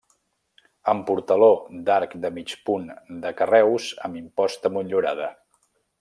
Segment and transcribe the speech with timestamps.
[0.93, 1.49] Amb portaló
[1.89, 2.87] d'arc de mig punt
[3.25, 5.29] de carreus amb imposta motllurada.